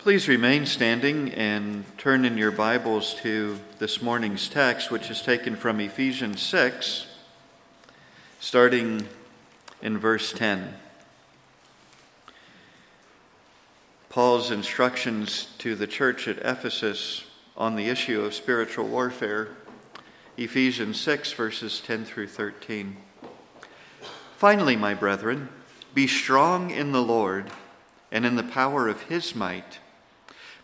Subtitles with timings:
[0.00, 5.56] Please remain standing and turn in your Bibles to this morning's text, which is taken
[5.56, 7.06] from Ephesians 6,
[8.40, 9.06] starting
[9.82, 10.72] in verse 10.
[14.08, 19.48] Paul's instructions to the church at Ephesus on the issue of spiritual warfare,
[20.38, 22.96] Ephesians 6, verses 10 through 13.
[24.38, 25.50] Finally, my brethren,
[25.92, 27.50] be strong in the Lord
[28.10, 29.78] and in the power of his might.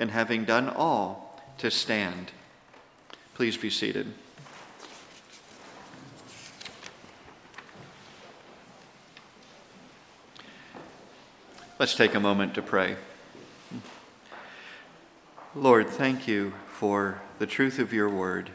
[0.00, 2.32] and having done all, to stand.
[3.34, 4.12] Please be seated.
[11.78, 12.96] Let's take a moment to pray.
[15.54, 18.50] Lord, thank you for the truth of your word,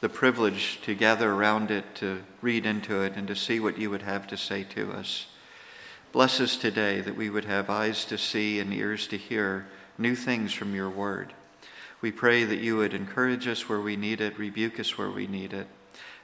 [0.00, 3.90] the privilege to gather around it, to read into it, and to see what you
[3.90, 5.26] would have to say to us.
[6.10, 9.66] Bless us today that we would have eyes to see and ears to hear
[9.98, 11.32] new things from your word.
[12.00, 15.26] We pray that you would encourage us where we need it, rebuke us where we
[15.26, 15.66] need it,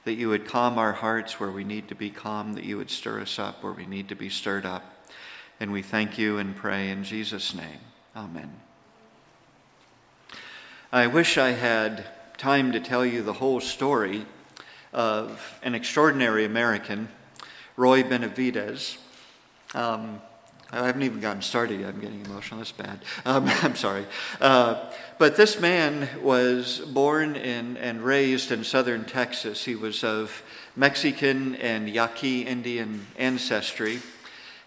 [0.03, 2.89] that you would calm our hearts where we need to be calm, that you would
[2.89, 5.07] stir us up where we need to be stirred up.
[5.59, 7.79] And we thank you and pray in Jesus' name.
[8.15, 8.51] Amen.
[10.91, 12.05] I wish I had
[12.37, 14.25] time to tell you the whole story
[14.91, 17.07] of an extraordinary American,
[17.77, 18.97] Roy Benavidez.
[19.73, 20.21] Um,
[20.73, 21.89] I haven't even gotten started yet.
[21.89, 22.59] I'm getting emotional.
[22.59, 22.99] That's bad.
[23.25, 24.05] Um, I'm sorry.
[24.39, 29.65] Uh, but this man was born in and raised in southern Texas.
[29.65, 30.41] He was of
[30.77, 33.99] Mexican and Yaqui Indian ancestry.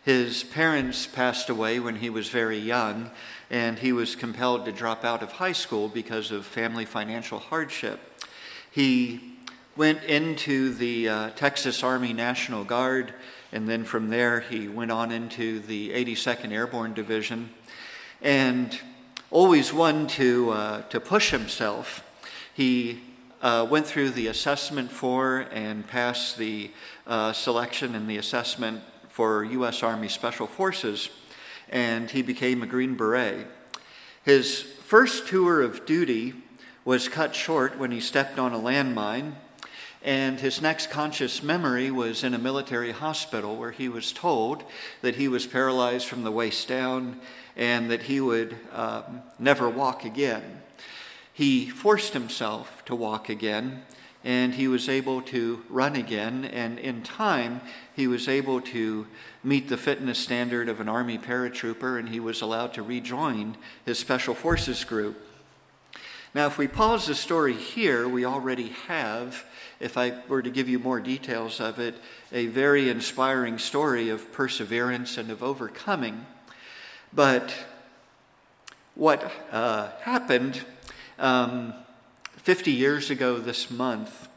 [0.04, 3.10] His parents passed away when he was very young,
[3.48, 7.98] and he was compelled to drop out of high school because of family financial hardship.
[8.70, 9.38] He
[9.76, 13.14] went into the uh, Texas Army National Guard
[13.54, 17.50] and then from there, he went on into the 82nd Airborne Division.
[18.20, 18.76] And
[19.30, 22.04] always one to, uh, to push himself,
[22.52, 23.00] he
[23.40, 26.72] uh, went through the assessment for and passed the
[27.06, 29.84] uh, selection and the assessment for U.S.
[29.84, 31.08] Army Special Forces,
[31.68, 33.46] and he became a Green Beret.
[34.24, 36.34] His first tour of duty
[36.84, 39.34] was cut short when he stepped on a landmine
[40.04, 44.62] and his next conscious memory was in a military hospital where he was told
[45.00, 47.18] that he was paralyzed from the waist down
[47.56, 50.60] and that he would um, never walk again.
[51.32, 53.82] He forced himself to walk again
[54.24, 56.44] and he was able to run again.
[56.46, 57.62] And in time,
[57.94, 59.06] he was able to
[59.42, 63.98] meet the fitness standard of an Army paratrooper and he was allowed to rejoin his
[63.98, 65.23] Special Forces group.
[66.34, 69.44] Now, if we pause the story here, we already have
[69.78, 71.94] if I were to give you more details of it,
[72.32, 76.26] a very inspiring story of perseverance and of overcoming.
[77.12, 77.54] But
[78.94, 80.64] what uh, happened
[81.18, 81.74] um,
[82.36, 84.28] 50 years ago this month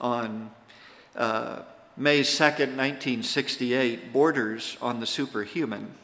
[0.00, 0.50] on
[1.14, 1.62] uh,
[1.96, 5.94] May 2nd, 1968, borders on the superhuman.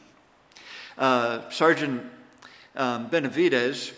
[0.97, 2.05] Uh, Sergeant
[2.75, 3.93] um, Benavidez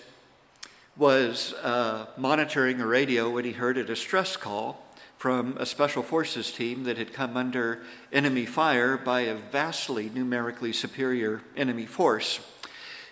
[0.97, 4.81] was uh, monitoring a radio when he heard a distress call
[5.17, 7.83] from a special forces team that had come under
[8.13, 12.41] enemy fire by a vastly numerically superior enemy force.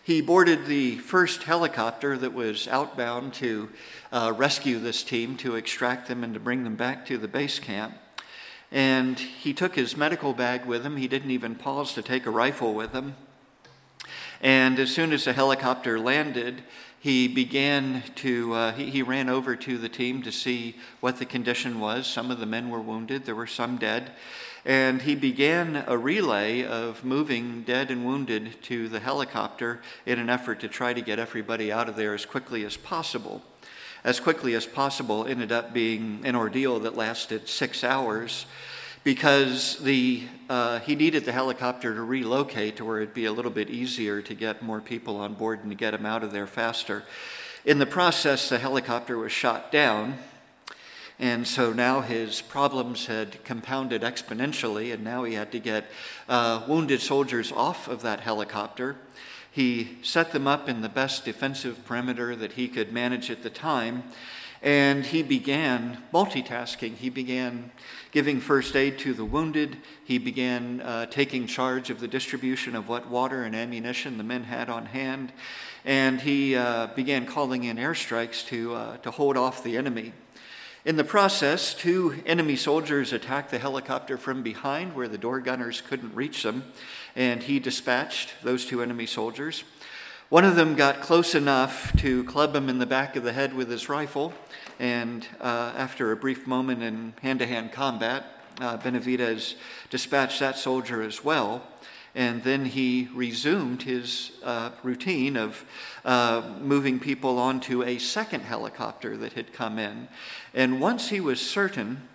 [0.04, 3.68] He boarded the first helicopter that was outbound to
[4.12, 7.58] uh, rescue this team, to extract them, and to bring them back to the base
[7.58, 7.94] camp.
[8.70, 10.96] And he took his medical bag with him.
[10.96, 13.14] He didn't even pause to take a rifle with him.
[14.40, 16.64] And as soon as the helicopter landed,
[17.02, 21.26] he began to, uh, he, he ran over to the team to see what the
[21.26, 22.06] condition was.
[22.06, 24.12] Some of the men were wounded, there were some dead.
[24.64, 30.30] And he began a relay of moving dead and wounded to the helicopter in an
[30.30, 33.42] effort to try to get everybody out of there as quickly as possible.
[34.04, 38.46] As quickly as possible ended up being an ordeal that lasted six hours
[39.04, 43.50] because the, uh, he needed the helicopter to relocate to where it'd be a little
[43.50, 46.46] bit easier to get more people on board and to get them out of there
[46.46, 47.02] faster.
[47.64, 50.18] In the process, the helicopter was shot down,
[51.18, 55.84] and so now his problems had compounded exponentially, and now he had to get
[56.28, 58.96] uh, wounded soldiers off of that helicopter
[59.52, 63.50] He set them up in the best defensive perimeter that he could manage at the
[63.50, 64.04] time.
[64.62, 66.94] And he began multitasking.
[66.94, 67.72] He began
[68.12, 69.78] giving first aid to the wounded.
[70.04, 74.44] He began uh, taking charge of the distribution of what water and ammunition the men
[74.44, 75.32] had on hand.
[75.84, 80.12] And he uh, began calling in airstrikes to, uh, to hold off the enemy.
[80.84, 85.80] In the process, two enemy soldiers attacked the helicopter from behind where the door gunners
[85.80, 86.64] couldn't reach them,
[87.14, 89.62] and he dispatched those two enemy soldiers.
[90.32, 93.52] One of them got close enough to club him in the back of the head
[93.52, 94.32] with his rifle,
[94.78, 98.24] and uh, after a brief moment in hand to hand combat,
[98.58, 99.56] uh, Benavidez
[99.90, 101.62] dispatched that soldier as well.
[102.14, 105.66] And then he resumed his uh, routine of
[106.02, 110.08] uh, moving people onto a second helicopter that had come in.
[110.54, 112.08] And once he was certain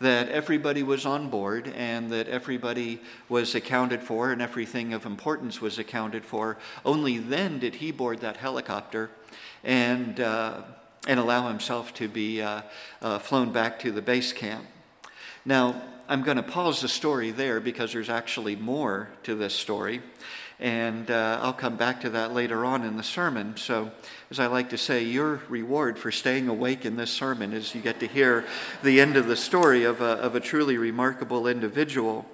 [0.00, 5.60] that everybody was on board and that everybody was accounted for and everything of importance
[5.60, 9.10] was accounted for, only then did he board that helicopter
[9.62, 10.62] and, uh,
[11.06, 12.62] and allow himself to be uh,
[13.02, 14.64] uh, flown back to the base camp.
[15.44, 20.02] Now, I'm going to pause the story there because there's actually more to this story.
[20.60, 23.56] And uh, I'll come back to that later on in the sermon.
[23.56, 23.90] So,
[24.30, 27.80] as I like to say, your reward for staying awake in this sermon is you
[27.80, 28.44] get to hear
[28.82, 32.26] the end of the story of a, of a truly remarkable individual.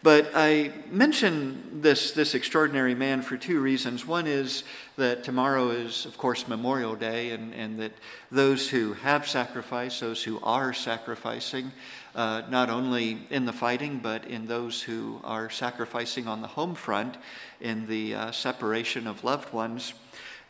[0.00, 4.06] But I mention this, this extraordinary man for two reasons.
[4.06, 4.62] One is
[4.96, 7.92] that tomorrow is, of course, Memorial Day, and, and that
[8.30, 11.72] those who have sacrificed, those who are sacrificing,
[12.14, 16.76] uh, not only in the fighting, but in those who are sacrificing on the home
[16.76, 17.16] front
[17.60, 19.94] in the uh, separation of loved ones,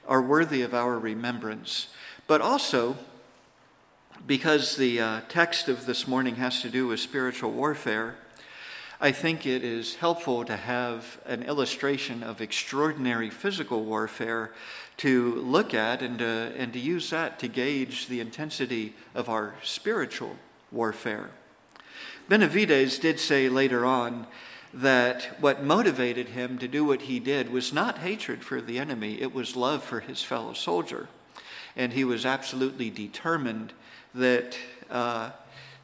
[0.07, 1.89] are worthy of our remembrance.
[2.27, 2.99] But also,
[4.27, 8.17] because the uh, text of this morning has to do with spiritual warfare,
[9.01, 14.53] I think it is helpful to have an illustration of extraordinary physical warfare
[14.97, 19.55] to look at and to, and to use that to gauge the intensity of our
[19.63, 20.35] spiritual
[20.73, 21.31] warfare.
[22.29, 24.27] Benavidez did say later on
[24.75, 29.21] that what motivated him to do what he did was not hatred for the enemy,
[29.21, 31.09] it was love for his fellow soldier.
[31.77, 33.73] And he was absolutely determined
[34.13, 34.59] that
[34.91, 35.31] uh,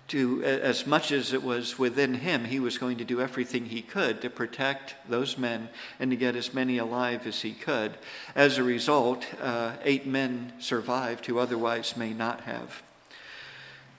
[0.08, 3.82] to as much as it was within him, he was going to do everything he
[3.82, 5.68] could to protect those men
[5.98, 7.96] and to get as many alive as he could.
[8.34, 12.82] As a result, uh, eight men survived who otherwise may not have.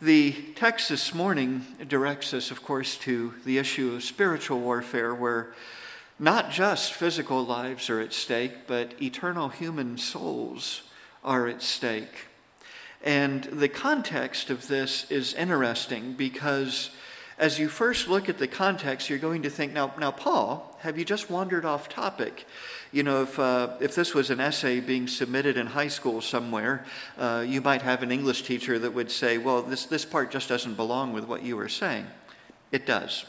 [0.01, 5.53] The text this morning directs us, of course, to the issue of spiritual warfare, where
[6.19, 10.83] not just physical lives are at stake, but eternal human souls
[11.23, 12.27] are at stake.
[13.05, 16.89] And the context of this is interesting because
[17.37, 20.97] as you first look at the context, you're going to think, now, now Paul, have
[20.97, 22.47] you just wandered off topic?
[22.91, 26.85] You know, if, uh, if this was an essay being submitted in high school somewhere,
[27.17, 30.49] uh, you might have an English teacher that would say, well, this, this part just
[30.49, 32.07] doesn't belong with what you were saying.
[32.71, 33.25] It does.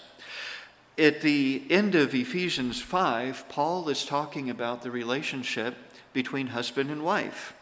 [0.96, 5.75] At the end of Ephesians 5, Paul is talking about the relationship
[6.14, 7.52] between husband and wife.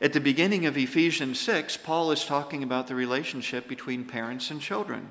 [0.00, 4.60] At the beginning of Ephesians 6, Paul is talking about the relationship between parents and
[4.60, 5.08] children.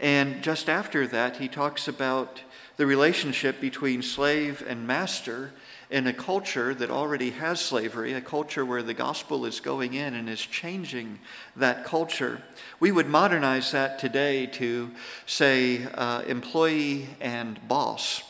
[0.00, 2.40] And just after that, he talks about
[2.78, 5.52] the relationship between slave and master
[5.90, 10.14] in a culture that already has slavery, a culture where the gospel is going in
[10.14, 11.18] and is changing
[11.54, 12.40] that culture.
[12.80, 14.90] We would modernize that today to
[15.26, 18.22] say uh, employee and boss.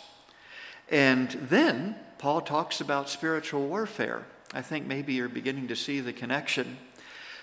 [0.90, 4.26] And then Paul talks about spiritual warfare.
[4.52, 6.76] I think maybe you're beginning to see the connection.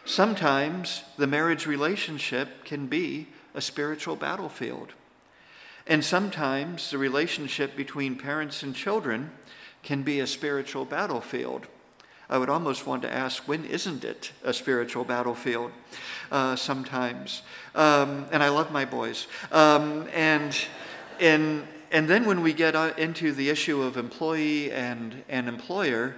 [0.05, 4.93] Sometimes the marriage relationship can be a spiritual battlefield.
[5.87, 9.31] And sometimes the relationship between parents and children
[9.81, 11.67] can be a spiritual battlefield.
[12.29, 15.71] I would almost want to ask, when isn't it a spiritual battlefield?
[16.31, 17.41] Uh, sometimes.
[17.73, 19.25] Um, and I love my boys.
[19.51, 20.55] Um, and,
[21.19, 26.15] and, and then when we get uh, into the issue of employee and, and employer,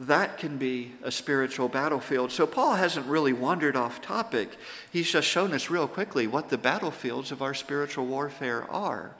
[0.00, 2.32] that can be a spiritual battlefield.
[2.32, 4.48] So Paul hasn't really wandered off topic.
[4.90, 9.10] He's just shown us real quickly what the battlefields of our spiritual warfare are.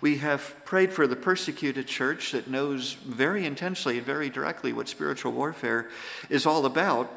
[0.00, 4.88] We have prayed for the persecuted church that knows very intensely and very directly what
[4.88, 5.88] spiritual warfare
[6.30, 7.10] is all about.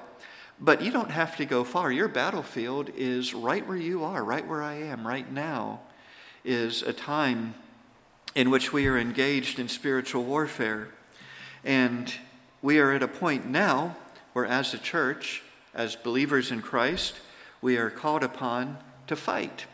[0.59, 1.91] But you don't have to go far.
[1.91, 5.81] Your battlefield is right where you are, right where I am right now,
[6.43, 7.53] is a time
[8.33, 10.87] in which we are engaged in spiritual warfare.
[11.63, 12.11] And
[12.61, 13.95] we are at a point now
[14.33, 17.15] where, as a church, as believers in Christ,
[17.61, 19.65] we are called upon to fight.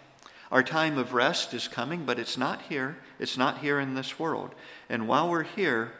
[0.52, 2.98] Our time of rest is coming, but it's not here.
[3.20, 4.54] It's not here in this world.
[4.90, 5.94] And while we're here,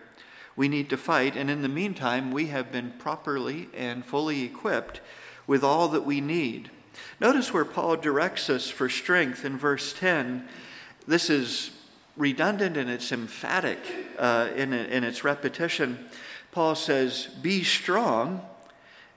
[0.56, 5.02] We need to fight, and in the meantime, we have been properly and fully equipped
[5.48, 6.70] with all that we need.
[7.20, 10.48] Notice where Paul directs us for strength in verse 10.
[11.08, 11.72] This is
[12.16, 13.80] redundant and it's emphatic
[14.20, 16.06] uh, in, in its repetition.
[16.54, 18.42] Paul says, Be strong.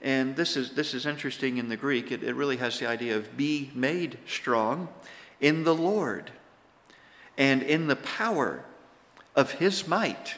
[0.02, 2.10] And this is, this is interesting in the Greek.
[2.10, 4.88] It, it really has the idea of be made strong
[5.40, 6.30] in the Lord
[7.36, 8.64] and in the power
[9.34, 10.34] of his might.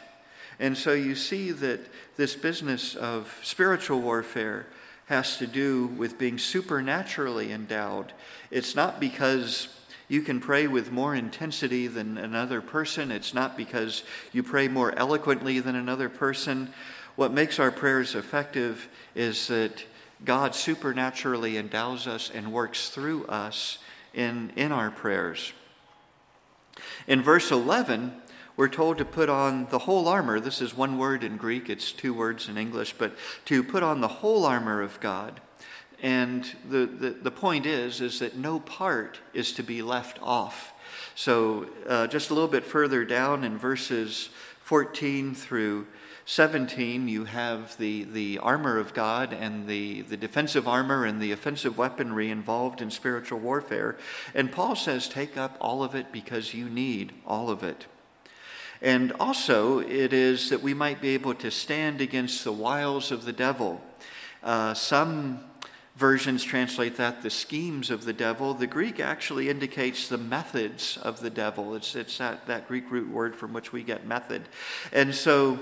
[0.58, 1.80] And so you see that
[2.16, 4.66] this business of spiritual warfare
[5.06, 8.12] has to do with being supernaturally endowed.
[8.50, 9.68] It's not because
[10.08, 14.96] you can pray with more intensity than another person, it's not because you pray more
[14.98, 16.72] eloquently than another person.
[17.16, 19.84] What makes our prayers effective is that
[20.24, 23.78] God supernaturally endows us and works through us
[24.14, 25.52] in, in our prayers.
[27.06, 28.12] In verse 11,
[28.56, 30.40] we're told to put on the whole armor.
[30.40, 34.00] This is one word in Greek, it's two words in English, but to put on
[34.00, 35.40] the whole armor of God.
[36.00, 40.72] And the, the, the point is, is that no part is to be left off.
[41.14, 44.30] So uh, just a little bit further down in verses
[44.62, 45.86] 14 through
[46.26, 51.32] 17, you have the, the armor of God and the, the defensive armor and the
[51.32, 53.96] offensive weaponry involved in spiritual warfare.
[54.34, 57.86] And Paul says, take up all of it because you need all of it.
[58.82, 63.24] And also, it is that we might be able to stand against the wiles of
[63.24, 63.80] the devil.
[64.42, 65.40] Uh, some
[65.98, 68.54] versions translate that the schemes of the devil.
[68.54, 71.74] The Greek actually indicates the methods of the devil.
[71.74, 74.42] It's, it's that, that Greek root word from which we get method.
[74.92, 75.58] And so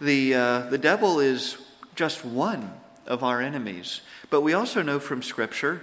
[0.00, 1.58] the, uh, the devil is
[1.96, 2.72] just one
[3.06, 4.00] of our enemies.
[4.30, 5.82] But we also know from Scripture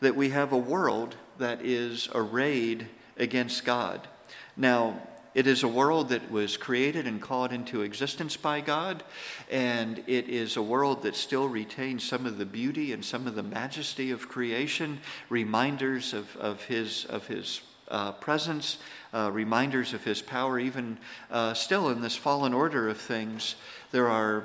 [0.00, 2.86] that we have a world that is arrayed
[3.18, 4.08] against God.
[4.56, 5.02] Now,
[5.34, 9.02] it is a world that was created and called into existence by God,
[9.50, 13.34] and it is a world that still retains some of the beauty and some of
[13.34, 18.78] the majesty of creation, reminders of, of His, of his uh, presence,
[19.12, 20.98] uh, reminders of His power, even
[21.30, 23.56] uh, still in this fallen order of things.
[23.90, 24.44] There are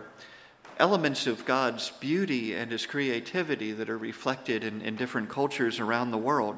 [0.79, 6.12] elements of God's beauty and His creativity that are reflected in, in different cultures around
[6.12, 6.58] the world.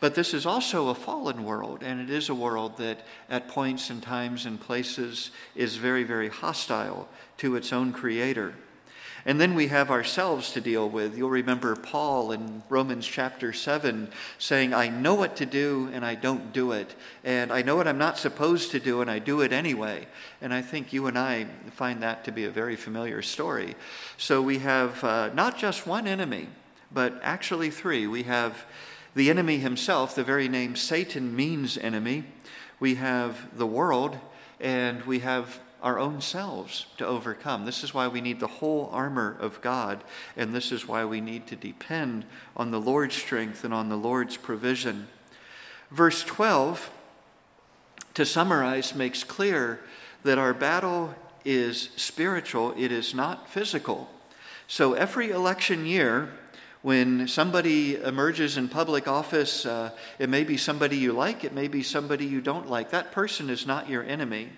[0.00, 3.90] But this is also a fallen world, and it is a world that at points
[3.90, 8.54] and times and places is very, very hostile to its own creator.
[9.26, 11.18] And then we have ourselves to deal with.
[11.18, 16.14] You'll remember Paul in Romans chapter 7 saying, I know what to do and I
[16.14, 16.94] don't do it.
[17.24, 20.06] And I know what I'm not supposed to do and I do it anyway.
[20.40, 23.74] And I think you and I find that to be a very familiar story.
[24.16, 26.48] So we have uh, not just one enemy,
[26.92, 28.06] but actually three.
[28.06, 28.64] We have
[29.14, 32.24] the enemy himself, the very name Satan means enemy.
[32.80, 34.18] We have the world
[34.60, 37.64] and we have our own selves to overcome.
[37.64, 40.02] This is why we need the whole armor of God,
[40.36, 42.24] and this is why we need to depend
[42.56, 45.06] on the Lord's strength and on the Lord's provision.
[45.90, 46.90] Verse 12,
[48.14, 49.80] to summarize, makes clear
[50.24, 54.10] that our battle is spiritual, it is not physical.
[54.66, 56.30] So every election year,
[56.82, 61.68] when somebody emerges in public office, uh, it may be somebody you like, it may
[61.68, 62.90] be somebody you don't like.
[62.90, 64.50] That person is not your enemy.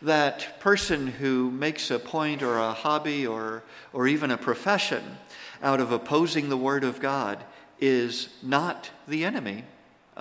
[0.00, 5.18] That person who makes a point or a hobby or, or even a profession
[5.62, 7.44] out of opposing the Word of God
[7.78, 9.64] is not the enemy,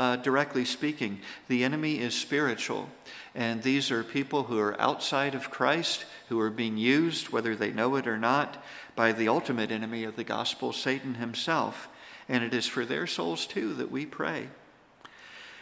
[0.01, 1.20] uh, directly speaking.
[1.48, 2.89] The enemy is spiritual.
[3.36, 7.70] And these are people who are outside of Christ, who are being used, whether they
[7.70, 8.63] know it or not,
[8.96, 11.88] by the ultimate enemy of the gospel, Satan himself.
[12.27, 14.48] And it is for their souls too that we pray.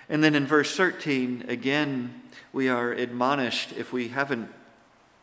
[0.07, 2.21] And then in verse 13, again,
[2.53, 4.49] we are admonished, if we haven't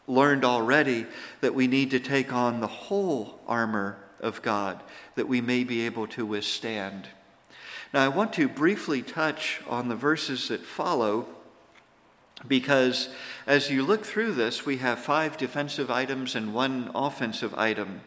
[0.07, 1.07] learned already,
[1.41, 4.83] that we need to take on the whole armor of God
[5.15, 7.09] that we may be able to withstand.
[7.95, 11.27] Now, I want to briefly touch on the verses that follow
[12.47, 13.09] because
[13.47, 18.01] as you look through this, we have five defensive items and one offensive item.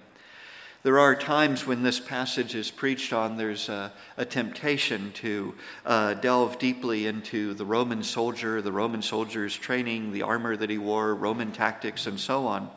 [0.81, 5.55] There are times when this passage is preached on, there's a, a temptation to
[5.86, 10.77] uh, delve deeply into the Roman soldier, the Roman soldier's training, the armor that he
[10.77, 12.69] wore, Roman tactics, and so on.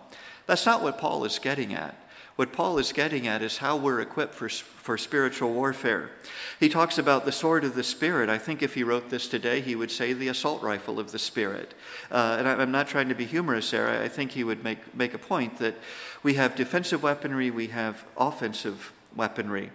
[0.46, 1.96] That's not what Paul is getting at.
[2.36, 6.10] What Paul is getting at is how we're equipped for, for spiritual warfare.
[6.58, 8.30] He talks about the sword of the Spirit.
[8.30, 11.18] I think if he wrote this today, he would say the assault rifle of the
[11.18, 11.74] Spirit.
[12.10, 13.86] Uh, and I'm not trying to be humorous there.
[13.88, 15.74] I think he would make, make a point that
[16.22, 19.70] we have defensive weaponry, we have offensive weaponry.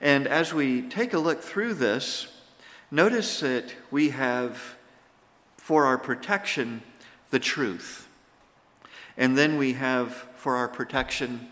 [0.00, 2.28] And as we take a look through this,
[2.92, 4.76] notice that we have,
[5.56, 6.82] for our protection,
[7.30, 8.06] the truth.
[9.16, 11.48] And then we have for our protection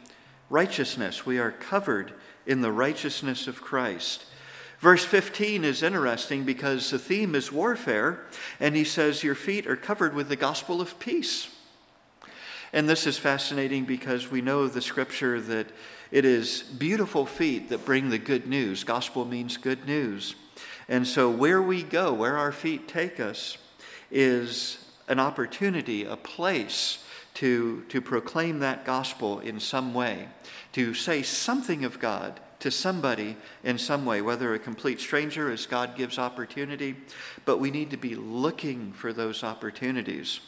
[0.51, 1.25] righteousness.
[1.25, 2.13] We are covered
[2.47, 4.27] in the righteousness of Christ.
[4.81, 8.21] Verse 15 is interesting because the theme is warfare,
[8.59, 11.49] and he says, Your feet are covered with the gospel of peace.
[12.73, 15.67] And this is fascinating because we know the scripture that
[16.11, 18.85] it is beautiful feet that bring the good news.
[18.85, 20.35] Gospel means good news.
[20.89, 23.59] And so, where we go, where our feet take us,
[24.11, 27.05] is an opportunity, a place
[27.41, 30.29] to, to proclaim that gospel in some way,
[30.73, 35.65] to say something of God to somebody in some way, whether a complete stranger as
[35.65, 36.95] God gives opportunity,
[37.47, 40.41] but we need to be looking for those opportunities.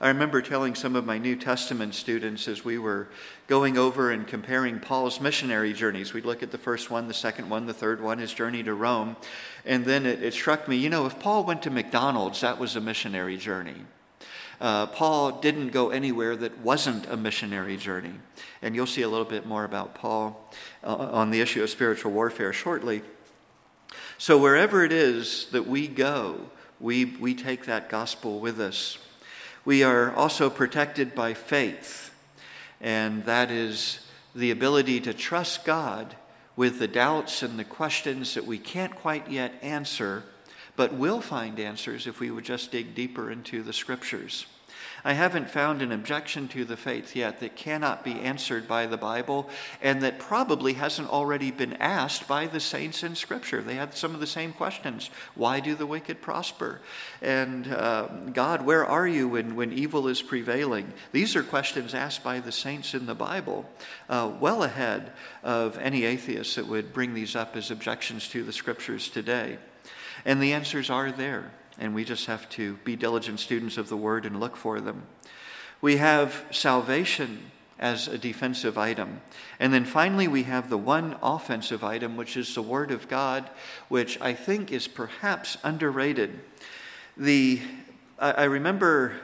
[0.00, 3.08] I remember telling some of my New Testament students as we were
[3.46, 6.14] going over and comparing Paul's missionary journeys.
[6.14, 8.72] We'd look at the first one, the second one, the third one, his journey to
[8.72, 9.16] Rome.
[9.66, 12.76] And then it, it struck me, you know, if Paul went to McDonald's, that was
[12.76, 13.84] a missionary journey.
[14.60, 18.12] Uh, Paul didn't go anywhere that wasn't a missionary journey.
[18.60, 20.52] And you'll see a little bit more about Paul
[20.84, 23.02] uh, on the issue of spiritual warfare shortly.
[24.18, 26.40] So, wherever it is that we go,
[26.78, 28.98] we, we take that gospel with us.
[29.64, 32.14] We are also protected by faith,
[32.80, 34.00] and that is
[34.34, 36.16] the ability to trust God
[36.54, 40.24] with the doubts and the questions that we can't quite yet answer,
[40.80, 44.46] but we'll find answers if we would just dig deeper into the scriptures.
[45.04, 48.96] I haven't found an objection to the faith yet that cannot be answered by the
[48.96, 49.50] Bible
[49.82, 53.60] and that probably hasn't already been asked by the saints in Scripture.
[53.60, 55.10] They had some of the same questions.
[55.34, 56.80] Why do the wicked prosper?
[57.20, 60.94] And uh, God, where are you when, when evil is prevailing?
[61.12, 63.68] These are questions asked by the saints in the Bible,
[64.08, 68.52] uh, well ahead of any atheists that would bring these up as objections to the
[68.54, 69.58] Scriptures today.
[70.24, 73.96] And the answers are there and we just have to be diligent students of the
[73.96, 75.02] Word and look for them.
[75.80, 79.22] We have salvation as a defensive item.
[79.58, 83.48] And then finally, we have the one offensive item, which is the Word of God,
[83.88, 86.38] which I think is perhaps underrated.
[87.16, 87.62] The,
[88.18, 89.14] I remember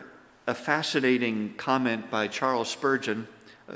[0.46, 3.28] a fascinating comment by Charles Spurgeon.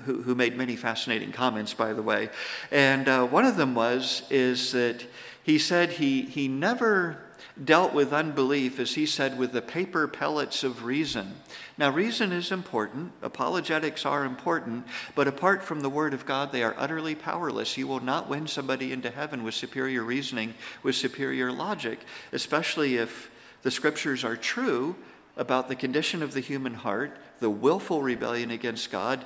[0.05, 2.31] Who, who made many fascinating comments, by the way.
[2.71, 5.05] And uh, one of them was, is that
[5.43, 7.23] he said he, he never
[7.63, 11.35] dealt with unbelief, as he said, with the paper pellets of reason.
[11.77, 16.63] Now, reason is important, apologetics are important, but apart from the Word of God, they
[16.63, 17.77] are utterly powerless.
[17.77, 22.01] You will not win somebody into heaven with superior reasoning, with superior logic,
[22.33, 23.31] especially if
[23.63, 24.97] the Scriptures are true
[25.37, 29.25] about the condition of the human heart, the willful rebellion against God.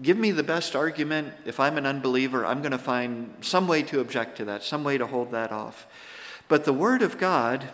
[0.00, 1.34] Give me the best argument.
[1.44, 4.84] If I'm an unbeliever, I'm going to find some way to object to that, some
[4.84, 5.88] way to hold that off.
[6.46, 7.68] But the Word of God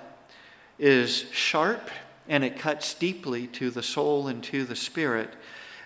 [0.79, 1.91] is sharp
[2.27, 5.35] and it cuts deeply to the soul and to the spirit.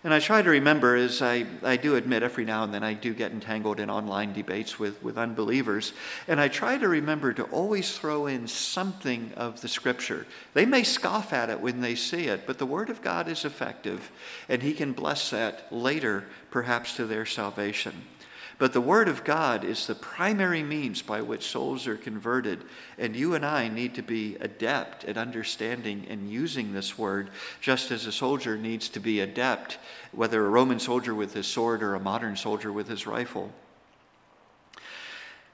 [0.04, 2.94] And I try to remember, as I, I do admit every now and then I
[2.94, 5.92] do get entangled in online debates with, with unbelievers,
[6.28, 10.26] and I try to remember to always throw in something of the Scripture.
[10.54, 13.44] They may scoff at it when they see it, but the Word of God is
[13.44, 14.12] effective,
[14.48, 17.94] and He can bless that later, perhaps to their salvation.
[18.58, 22.64] But the Word of God is the primary means by which souls are converted.
[22.98, 27.92] And you and I need to be adept at understanding and using this Word, just
[27.92, 29.78] as a soldier needs to be adept,
[30.10, 33.52] whether a Roman soldier with his sword or a modern soldier with his rifle.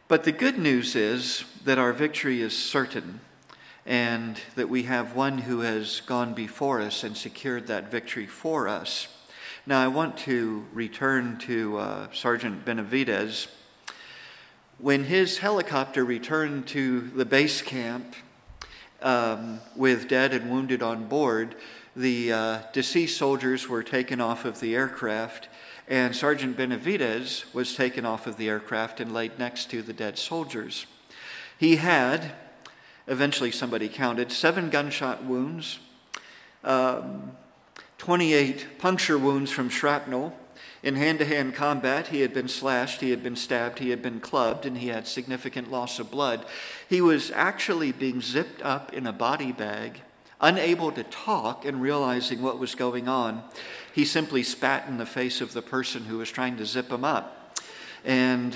[0.08, 3.20] But the good news is that our victory is certain
[3.86, 8.66] and that we have one who has gone before us and secured that victory for
[8.66, 9.08] us.
[9.66, 13.46] Now, I want to return to uh, Sergeant Benavidez.
[14.76, 18.14] When his helicopter returned to the base camp
[19.00, 21.54] um, with dead and wounded on board,
[21.96, 25.48] the uh, deceased soldiers were taken off of the aircraft,
[25.88, 30.18] and Sergeant Benavidez was taken off of the aircraft and laid next to the dead
[30.18, 30.84] soldiers.
[31.56, 32.32] He had,
[33.06, 35.78] eventually somebody counted, seven gunshot wounds.
[36.62, 37.32] Um,
[37.98, 40.36] 28 puncture wounds from shrapnel.
[40.82, 44.02] In hand to hand combat, he had been slashed, he had been stabbed, he had
[44.02, 46.44] been clubbed, and he had significant loss of blood.
[46.88, 50.02] He was actually being zipped up in a body bag,
[50.42, 53.42] unable to talk and realizing what was going on.
[53.94, 57.04] He simply spat in the face of the person who was trying to zip him
[57.04, 57.58] up.
[58.04, 58.54] And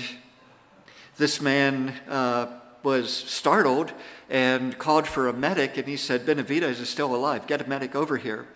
[1.17, 3.91] this man uh, was startled
[4.29, 7.47] and called for a medic, and he said, Benavidez is still alive.
[7.47, 8.47] Get a medic over here.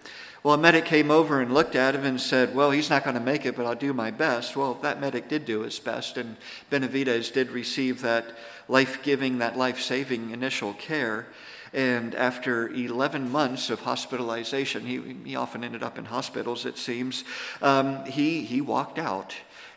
[0.43, 3.13] Well, a medic came over and looked at him and said, Well, he's not going
[3.13, 4.58] to make it, but I'll do my best.
[4.58, 6.36] Well, that medic did do his best, and
[6.69, 8.25] Benavidez did receive that
[8.67, 11.27] life giving, that life saving initial care.
[11.71, 17.23] And after 11 months of hospitalization, he, he often ended up in hospitals, it seems,
[17.62, 19.34] um, he, he walked out.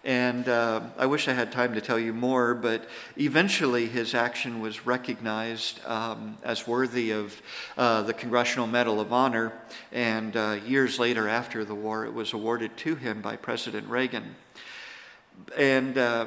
[0.07, 2.85] And uh, I wish I had time to tell you more, but
[3.17, 7.43] eventually his action was recognized um, as worthy of
[7.77, 9.53] uh, the Congressional Medal of Honor.
[9.91, 14.37] And uh, years later, after the war, it was awarded to him by President Reagan.
[15.59, 16.27] And uh,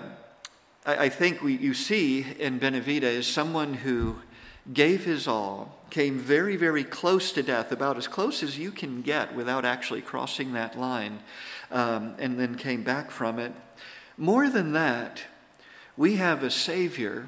[0.86, 4.18] I, I, think we, you see in Benavidez someone who
[4.74, 9.02] gave his all, came very, very close to death, about as close as you can
[9.02, 11.20] get without actually crossing that line,
[11.72, 13.54] um, and then came back from it
[14.20, 15.22] more than that,
[15.96, 17.28] we have a Savior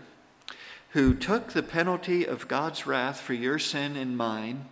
[0.90, 4.66] who took the penalty of God's wrath for your sin and mine.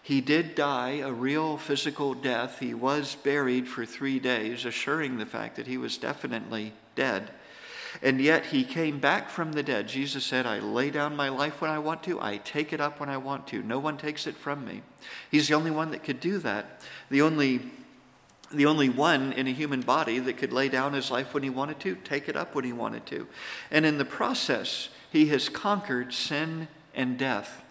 [0.00, 2.60] He did die a real physical death.
[2.60, 7.32] He was buried for three days, assuring the fact that he was definitely dead.
[8.00, 9.88] And yet he came back from the dead.
[9.88, 13.00] Jesus said, I lay down my life when I want to, I take it up
[13.00, 13.64] when I want to.
[13.64, 14.82] No one takes it from me.
[15.28, 16.82] He's the only one that could do that.
[17.10, 17.72] The only
[18.54, 21.50] the only one in a human body that could lay down his life when he
[21.50, 23.26] wanted to, take it up when he wanted to.
[23.70, 27.62] And in the process, he has conquered sin and death.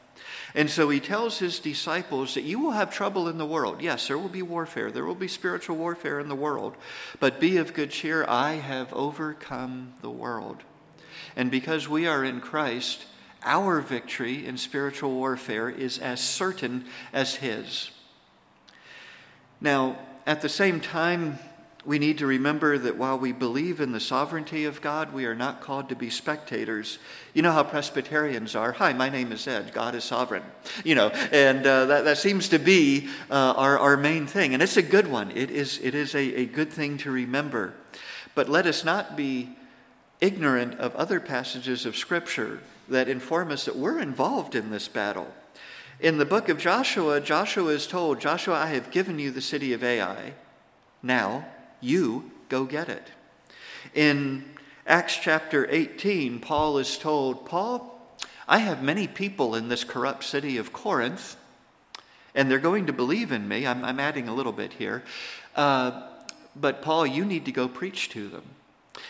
[0.55, 3.81] And so he tells his disciples that you will have trouble in the world.
[3.81, 6.75] Yes, there will be warfare, there will be spiritual warfare in the world,
[7.19, 8.23] but be of good cheer.
[8.27, 10.63] I have overcome the world.
[11.35, 13.05] And because we are in Christ,
[13.43, 17.89] our victory in spiritual warfare is as certain as his.
[19.59, 21.37] Now, at the same time,
[21.85, 25.35] we need to remember that while we believe in the sovereignty of God, we are
[25.35, 26.97] not called to be spectators.
[27.33, 28.71] You know how Presbyterians are.
[28.71, 29.73] Hi, my name is Ed.
[29.73, 30.43] God is sovereign.
[30.85, 34.53] You know, and uh, that, that seems to be uh, our, our main thing.
[34.53, 35.31] And it's a good one.
[35.31, 37.73] It is, it is a, a good thing to remember.
[38.33, 39.49] But let us not be
[40.21, 45.27] ignorant of other passages of Scripture that inform us that we're involved in this battle.
[45.99, 49.73] In the book of Joshua, Joshua is told, Joshua, I have given you the city
[49.73, 50.33] of Ai.
[51.01, 51.45] Now
[51.81, 53.07] you go get it.
[53.93, 54.43] In
[54.87, 58.01] Acts chapter 18, Paul is told, Paul,
[58.47, 61.37] I have many people in this corrupt city of Corinth,
[62.35, 63.67] and they're going to believe in me.
[63.67, 65.03] I'm, I'm adding a little bit here.
[65.55, 66.07] Uh,
[66.55, 68.43] but Paul, you need to go preach to them.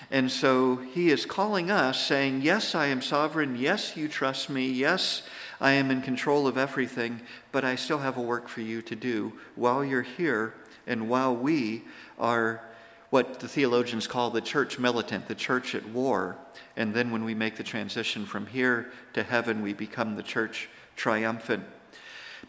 [0.09, 3.57] And so he is calling us, saying, Yes, I am sovereign.
[3.57, 4.67] Yes, you trust me.
[4.67, 5.23] Yes,
[5.59, 8.95] I am in control of everything, but I still have a work for you to
[8.95, 10.53] do while you're here
[10.87, 11.83] and while we
[12.19, 12.61] are
[13.09, 16.37] what the theologians call the church militant, the church at war.
[16.75, 20.69] And then when we make the transition from here to heaven, we become the church
[20.95, 21.63] triumphant.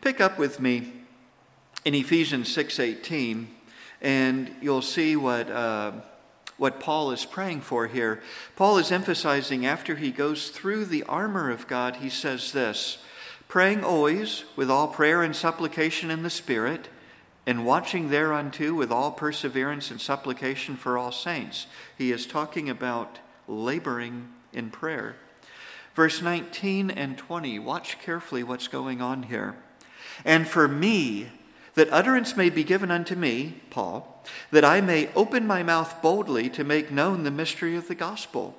[0.00, 0.92] Pick up with me
[1.84, 3.48] in Ephesians 6:18,
[4.00, 5.50] and you'll see what.
[5.50, 5.92] Uh,
[6.56, 8.22] what Paul is praying for here.
[8.56, 12.98] Paul is emphasizing after he goes through the armor of God, he says this
[13.48, 16.88] praying always with all prayer and supplication in the Spirit,
[17.46, 21.66] and watching thereunto with all perseverance and supplication for all saints.
[21.96, 25.16] He is talking about laboring in prayer.
[25.94, 29.54] Verse 19 and 20, watch carefully what's going on here.
[30.24, 31.28] And for me,
[31.74, 36.48] that utterance may be given unto me, Paul, that I may open my mouth boldly
[36.50, 38.56] to make known the mystery of the gospel,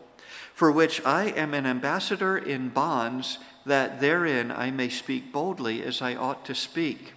[0.53, 6.01] for which I am an ambassador in bonds, that therein I may speak boldly as
[6.01, 7.13] I ought to speak.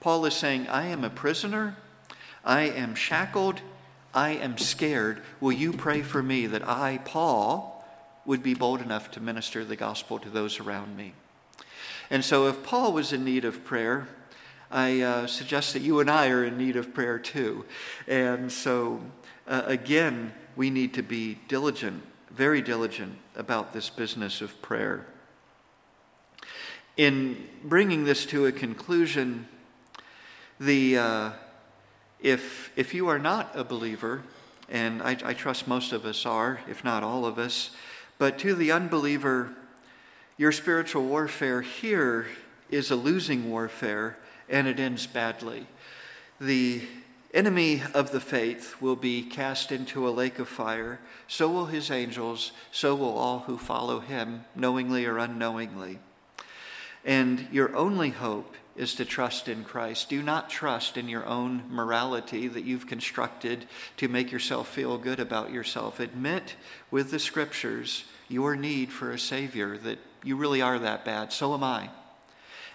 [0.00, 1.76] Paul is saying, I am a prisoner,
[2.44, 3.60] I am shackled,
[4.14, 5.22] I am scared.
[5.40, 7.84] Will you pray for me that I, Paul,
[8.24, 11.14] would be bold enough to minister the gospel to those around me?
[12.10, 14.08] And so, if Paul was in need of prayer,
[14.72, 17.66] I uh, suggest that you and I are in need of prayer too.
[18.08, 19.02] And so,
[19.46, 25.06] uh, again, we need to be diligent, very diligent about this business of prayer.
[26.96, 29.46] In bringing this to a conclusion,
[30.58, 31.30] the, uh,
[32.20, 34.22] if, if you are not a believer,
[34.70, 37.72] and I, I trust most of us are, if not all of us,
[38.16, 39.54] but to the unbeliever,
[40.38, 42.26] your spiritual warfare here
[42.70, 44.16] is a losing warfare
[44.48, 45.66] and it ends badly.
[46.40, 46.82] The
[47.34, 51.00] enemy of the faith will be cast into a lake of fire.
[51.28, 52.52] So will his angels.
[52.70, 55.98] So will all who follow him, knowingly or unknowingly.
[57.04, 60.08] And your only hope is to trust in Christ.
[60.08, 63.66] Do not trust in your own morality that you've constructed
[63.98, 66.00] to make yourself feel good about yourself.
[66.00, 66.56] Admit
[66.90, 71.32] with the scriptures your need for a Savior, that you really are that bad.
[71.32, 71.90] So am I.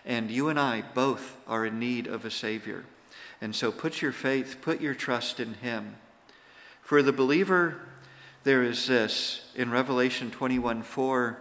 [0.08, 2.86] And you and I both are in need of a Savior.
[3.40, 5.98] And so put your faith, put your trust in Him.
[6.82, 7.82] For the believer,
[8.44, 11.38] there is this in Revelation 21 4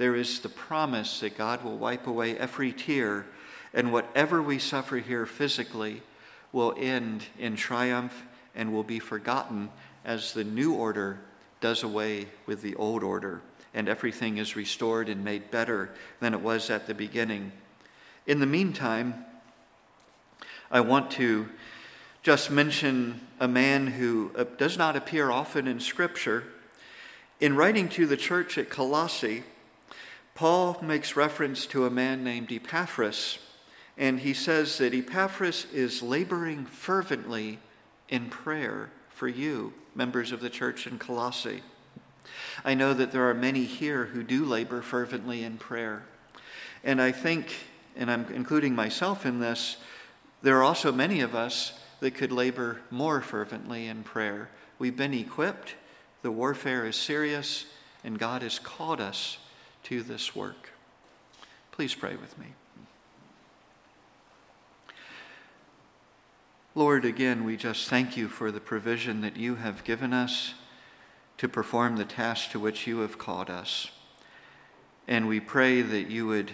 [0.00, 3.26] there is the promise that God will wipe away every tear,
[3.74, 6.00] and whatever we suffer here physically
[6.52, 9.68] will end in triumph and will be forgotten
[10.02, 11.18] as the new order
[11.60, 13.42] does away with the old order,
[13.74, 17.52] and everything is restored and made better than it was at the beginning.
[18.26, 19.24] In the meantime,
[20.70, 21.48] I want to
[22.22, 26.44] just mention a man who uh, does not appear often in Scripture.
[27.40, 29.42] In writing to the church at Colossae,
[30.34, 33.38] Paul makes reference to a man named Epaphras,
[33.96, 37.58] and he says that Epaphras is laboring fervently
[38.08, 41.62] in prayer for you, members of the church in Colossae.
[42.64, 46.02] I know that there are many here who do labor fervently in prayer.
[46.84, 47.54] And I think,
[47.96, 49.76] and I'm including myself in this,
[50.42, 54.48] there are also many of us that could labor more fervently in prayer.
[54.78, 55.74] We've been equipped,
[56.22, 57.66] the warfare is serious,
[58.02, 59.38] and God has called us
[59.84, 60.70] to this work.
[61.72, 62.46] Please pray with me.
[66.74, 70.54] Lord, again, we just thank you for the provision that you have given us
[71.36, 73.90] to perform the task to which you have called us.
[75.08, 76.52] And we pray that you would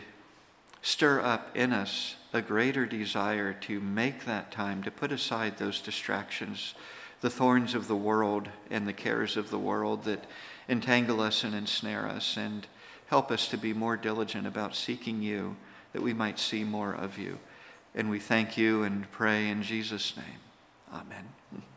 [0.87, 5.81] stir up in us a greater desire to make that time, to put aside those
[5.81, 6.77] distractions,
[7.23, 10.25] the thorns of the world and the cares of the world that
[10.69, 12.69] entangle us and ensnare us, and
[13.07, 15.57] help us to be more diligent about seeking you,
[15.93, 17.41] that we might see more of you.
[17.93, 20.39] And we thank you and pray in Jesus' name.
[20.93, 21.65] Amen.